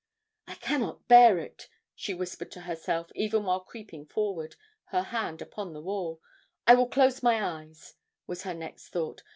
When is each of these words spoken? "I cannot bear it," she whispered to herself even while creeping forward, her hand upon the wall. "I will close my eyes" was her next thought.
"I 0.47 0.55
cannot 0.55 1.07
bear 1.07 1.37
it," 1.37 1.69
she 1.93 2.15
whispered 2.15 2.49
to 2.53 2.61
herself 2.61 3.11
even 3.13 3.43
while 3.43 3.59
creeping 3.59 4.07
forward, 4.07 4.55
her 4.85 5.03
hand 5.03 5.43
upon 5.43 5.73
the 5.73 5.81
wall. 5.83 6.19
"I 6.65 6.73
will 6.73 6.87
close 6.89 7.21
my 7.21 7.39
eyes" 7.61 7.93
was 8.25 8.41
her 8.41 8.55
next 8.55 8.87
thought. 8.89 9.21